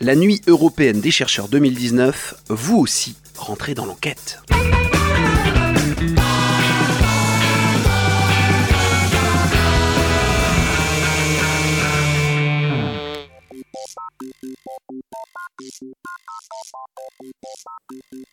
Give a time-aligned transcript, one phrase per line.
[0.00, 4.40] La nuit européenne des chercheurs 2019, vous aussi, rentrez dans l'enquête.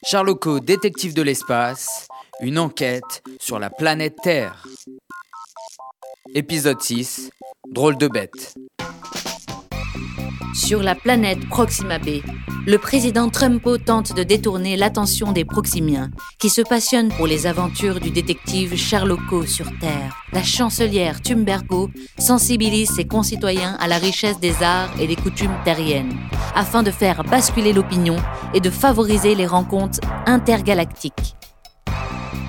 [0.04, 2.08] Charloco, détective de l'espace,
[2.42, 4.68] une enquête sur la planète Terre.
[6.36, 7.32] Épisode 6,
[7.72, 8.56] drôle de bête.
[10.56, 12.22] Sur la planète Proxima B,
[12.66, 18.00] le président Trumpo tente de détourner l'attention des Proximiens, qui se passionnent pour les aventures
[18.00, 20.16] du détective Sherlocko sur Terre.
[20.32, 26.16] La chancelière Tumbergo sensibilise ses concitoyens à la richesse des arts et des coutumes terriennes,
[26.56, 28.16] afin de faire basculer l'opinion
[28.54, 31.36] et de favoriser les rencontres intergalactiques.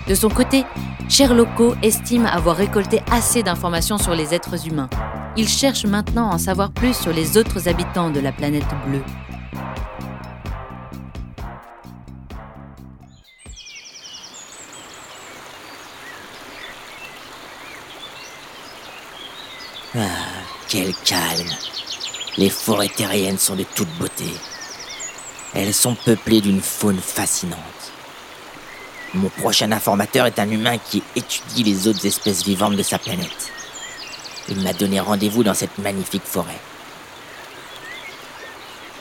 [0.06, 0.64] De son côté,
[1.08, 4.90] Sherlocko estime avoir récolté assez d'informations sur les êtres humains.
[5.38, 9.04] Il cherche maintenant à en savoir plus sur les autres habitants de la planète bleue.
[19.94, 20.00] Ah,
[20.68, 21.50] quel calme.
[22.38, 24.24] Les forêts terriennes sont de toute beauté.
[25.54, 27.60] Elles sont peuplées d'une faune fascinante.
[29.12, 33.52] Mon prochain informateur est un humain qui étudie les autres espèces vivantes de sa planète.
[34.48, 36.58] Il m'a donné rendez-vous dans cette magnifique forêt.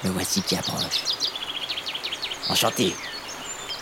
[0.04, 1.04] Me voici qui approche.
[2.50, 2.96] Enchanté.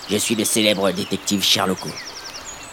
[0.09, 1.89] Je suis le célèbre détective Sherlocko.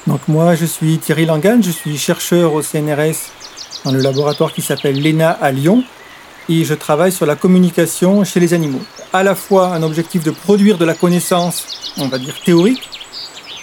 [0.06, 3.30] Donc moi, je suis Thierry Langan, je suis chercheur au CNRS
[3.84, 5.84] dans le laboratoire qui s'appelle l'ENA à Lyon
[6.48, 8.80] et je travaille sur la communication chez les animaux.
[9.12, 12.88] À la fois un objectif de produire de la connaissance, on va dire théorique,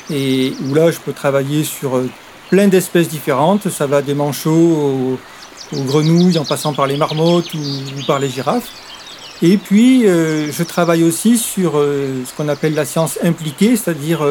[0.10, 2.10] et où là je peux travailler sur euh,
[2.50, 4.52] plein d'espèces différentes, ça va des manchots
[5.74, 7.60] aux, grenouilles en passant par les marmottes ou,
[8.06, 8.70] par les girafes.
[9.42, 14.22] Et puis euh, je travaille aussi sur euh, ce qu'on appelle la science impliquée, c'est-à-dire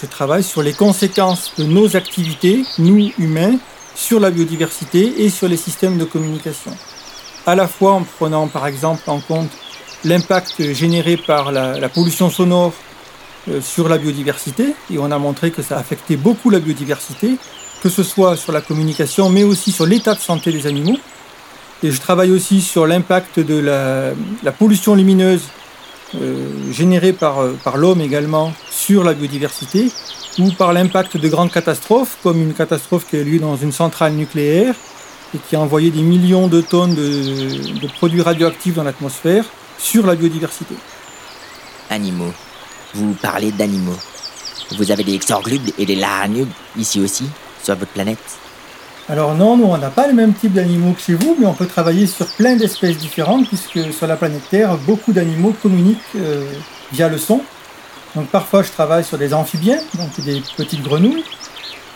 [0.00, 3.56] je travaille sur les conséquences de nos activités, nous humains,
[3.98, 6.70] sur la biodiversité et sur les systèmes de communication.
[7.46, 9.50] À la fois en prenant par exemple en compte
[10.04, 12.87] l'impact généré par la, pollution sonore euh,
[13.60, 17.36] sur la biodiversité, et on a montré que ça affectait beaucoup la biodiversité,
[17.82, 20.98] que ce soit sur la communication, mais aussi sur l'état de santé des animaux.
[21.82, 25.42] Et je travaille aussi sur l'impact de la, pollution lumineuse
[26.16, 29.90] euh, générée par, euh, par l'homme également sur la biodiversité,
[30.38, 33.72] ou par l'impact de grandes catastrophes, comme une catastrophe qui a eu lieu dans une
[33.72, 34.74] centrale nucléaire
[35.34, 39.44] et qui a envoyé des millions de tonnes de, produits radioactifs dans l'atmosphère
[39.78, 40.74] sur la biodiversité.
[41.90, 42.32] Animaux.
[42.94, 43.98] Vous parlez d'animaux.
[44.76, 47.24] Vous avez des exorglubes et des laranubes ici aussi,
[47.62, 48.18] sur votre planète
[49.10, 51.54] alors non, nous on n'a pas le même type d'animaux que chez vous, mais on
[51.54, 56.44] peut travailler sur plein d'espèces différentes, puisque sur la planète Terre, beaucoup d'animaux communiquent euh,
[56.92, 57.40] via le son.
[58.14, 61.24] Donc parfois je travaille sur des amphibiens, donc des petites grenouilles.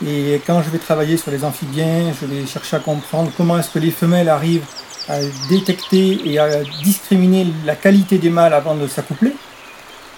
[0.07, 3.69] Et quand je vais travailler sur les amphibiens, je vais chercher à comprendre comment est-ce
[3.69, 4.65] que les femelles arrivent
[5.09, 5.19] à
[5.51, 9.35] détecter et à discriminer la qualité des mâles avant de s'accoupler.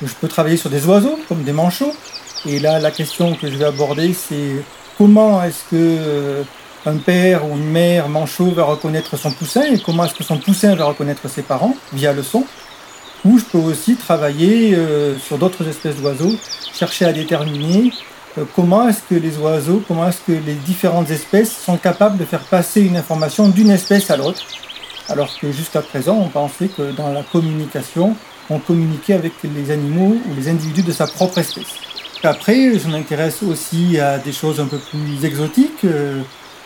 [0.04, 1.94] Je peux travailler sur des oiseaux comme des manchots.
[2.46, 4.62] Et là, la question que je vais aborder, c'est
[4.98, 6.42] comment est-ce que euh,
[6.86, 10.38] un père ou une mère manchot va reconnaître son poussin et comment est-ce que son
[10.38, 12.44] poussin va reconnaître ses parents via le son
[13.24, 16.34] ou je peux aussi travailler euh, sur d'autres espèces d'oiseaux,
[16.74, 17.90] chercher à déterminer
[18.36, 22.24] euh, comment est-ce que les oiseaux, comment est-ce que les différentes espèces sont capables de
[22.24, 24.42] faire passer une information d'une espèce à l'autre,
[25.08, 28.14] alors que jusqu'à présent on pensait que dans la communication,
[28.50, 31.74] on communiquait avec les animaux ou les individus de sa propre espèce.
[32.22, 36.22] Après, je m'intéresse aussi à des choses un peu plus exotiques, euh,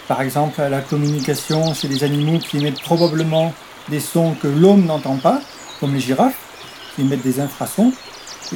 [0.07, 3.53] par exemple à la communication chez des animaux qui émettent probablement
[3.89, 5.41] des sons que l'homme n'entend pas,
[5.81, 6.39] comme les girafes
[6.99, 7.93] émettent des infrasons.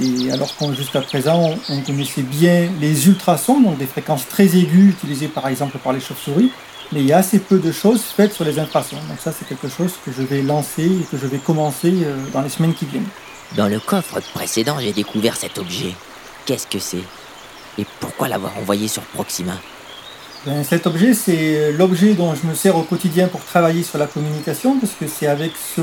[0.00, 4.90] Et alors qu'on jusqu'à présent, on connaissait bien les ultrasons, donc des fréquences très aiguës
[4.90, 6.50] utilisées par exemple par les chauves-souris,
[6.92, 8.96] mais il y a assez peu de choses faites sur les infrasons.
[9.08, 12.16] Donc ça, c'est quelque chose que je vais lancer et que je vais commencer euh,
[12.32, 13.08] dans les semaines qui viennent.
[13.56, 15.94] Dans le coffre précédent, j'ai découvert cet objet.
[16.46, 17.04] Qu'est-ce que c'est?
[17.78, 19.54] Et pourquoi l'avoir envoyé sur Proxima?
[20.44, 24.06] Ben, Cet objet, c'est l'objet dont je me sers au quotidien pour travailler sur la
[24.06, 25.82] communication, parce que c'est avec ce,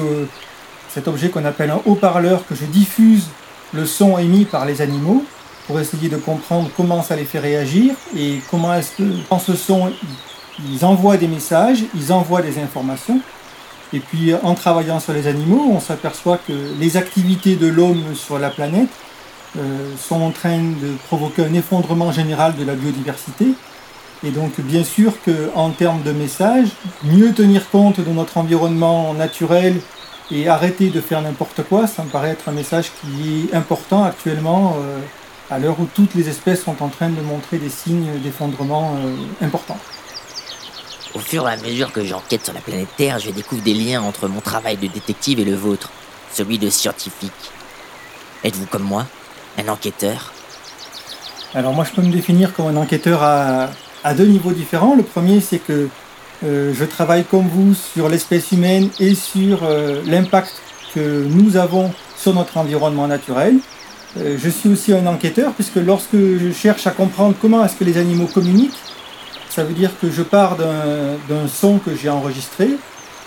[0.90, 3.26] cet objet qu'on appelle un haut-parleur que je diffuse
[3.74, 5.24] le son émis par les animaux
[5.68, 9.56] pour essayer de comprendre comment ça les fait réagir et comment est-ce que dans ce
[9.56, 9.92] son
[10.72, 13.20] ils envoient des messages, ils envoient des informations.
[13.94, 18.38] Et puis en travaillant sur les animaux, on s'aperçoit que les activités de l'homme sur
[18.38, 18.90] la planète
[19.58, 23.48] euh, sont en train de provoquer un effondrement général de la biodiversité.
[24.24, 26.70] Et donc bien sûr qu'en termes de messages,
[27.04, 29.82] mieux tenir compte de notre environnement naturel
[30.32, 34.04] Et arrêter de faire n'importe quoi, ça me paraît être un message qui est important
[34.04, 35.00] actuellement, euh,
[35.50, 39.46] à l'heure où toutes les espèces sont en train de montrer des signes d'effondrement euh,
[39.46, 39.80] importants.
[41.20, 44.02] Au fur et à mesure que j'enquête sur la planète Terre, je découvre des liens
[44.02, 45.92] entre mon travail de détective et le vôtre,
[46.32, 47.52] celui de scientifique.
[48.46, 49.06] Êtes-vous comme moi,
[49.58, 50.32] un enquêteur?
[51.54, 54.96] Alors moi je peux me définir comme un enquêteur à, deux niveaux différents.
[54.96, 55.90] Le premier c'est que
[56.46, 60.54] euh, je travaille comme vous sur l'espèce humaine et sur euh, l'impact
[60.96, 63.56] que nous avons sur notre environnement naturel.
[64.18, 67.84] Euh, je suis aussi un enquêteur puisque lorsque je cherche à comprendre comment est-ce que
[67.84, 68.80] les animaux communiquent,
[69.50, 72.70] ça veut dire que je pars d'un son que j'ai enregistré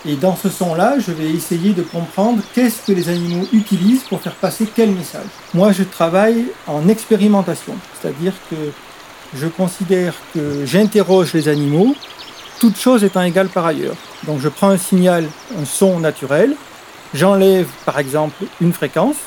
[0.05, 4.21] et dans ce son-là, je vais essayer de comprendre qu'est-ce que les animaux utilisent pour
[4.21, 5.27] faire passer quel message.
[5.53, 8.55] Moi, je travaille en expérimentation, c'est-à-dire que
[9.35, 11.95] je considère que j'interroge les animaux
[12.59, 13.95] toutes choses étant égales par ailleurs.
[14.25, 15.25] Donc je prends un signal,
[15.59, 16.55] un son naturel,
[17.13, 19.17] j'enlève par exemple une fréquence,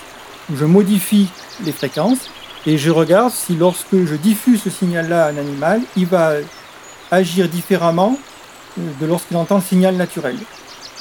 [0.54, 1.28] je modifie
[1.64, 2.30] les fréquences
[2.66, 6.34] et je regarde si lorsque je diffuse ce signal-là à un animal, il va
[7.10, 8.18] agir différemment
[8.76, 10.36] de lorsqu'il entend le signal naturel.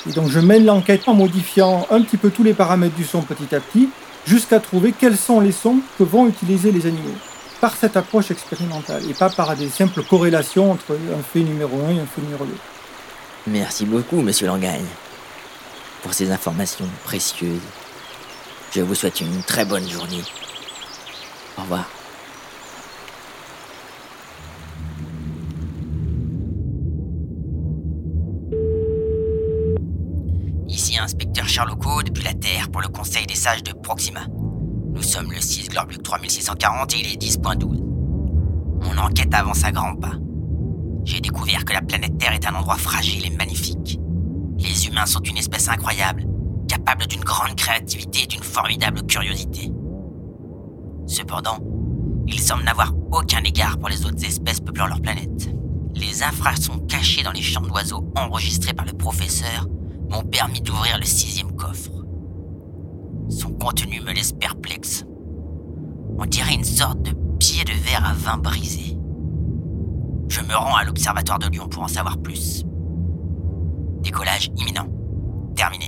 [0.08, 3.22] Et donc je mène l'enquête en modifiant un petit peu tous les paramètres du son
[3.22, 3.90] petit à petit
[4.26, 7.16] jusqu'à trouver quels sont les sons que vont utiliser les animaux
[7.62, 11.90] par cette approche expérimentale et pas par des simples corrélations entre un fait numéro 1
[11.90, 12.52] et un fait numéro 2.
[13.48, 14.86] Merci beaucoup, monsieur Langagne,
[16.04, 17.62] pour ces informations précieuses.
[18.74, 20.24] Je vous souhaite une très bonne journée.
[21.58, 21.95] Au revoir.
[30.68, 34.22] Ici inspecteur Charlocot depuis la Terre pour le Conseil des sages de Proxima.
[34.94, 37.84] Nous sommes le 6 Glorbluc 3640 et il est 10.12.
[38.82, 40.14] Mon enquête avance à grands pas.
[41.04, 44.00] J'ai découvert que la planète Terre est un endroit fragile et magnifique.
[44.58, 46.26] Les humains sont une espèce incroyable,
[46.68, 49.72] capable d'une grande créativité et d'une formidable curiosité.
[51.06, 51.60] Cependant,
[52.26, 55.50] ils semblent n'avoir aucun égard pour les autres espèces peuplant leur planète.
[55.94, 59.68] Les infrasons cachés dans les champs d'oiseaux enregistrés par le professeur
[60.10, 61.92] m'ont permis d'ouvrir le sixième coffre.
[63.30, 65.06] Son contenu me laisse perplexe.
[66.18, 68.98] On dirait une sorte de pied de verre à vin brisé.
[70.28, 72.64] Je me rends à l'Observatoire de Lyon pour en savoir plus.
[74.02, 74.88] Décollage imminent.
[75.56, 75.88] Terminé.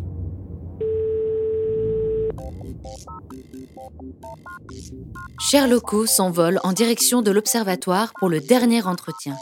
[5.40, 9.36] Sherlocko s'envole en direction de l'observatoire pour le dernier entretien.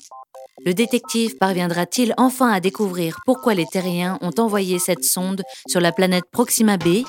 [0.66, 5.92] Le détective parviendra-t-il enfin à découvrir pourquoi les terriens ont envoyé cette sonde sur la
[5.92, 7.04] planète Proxima b?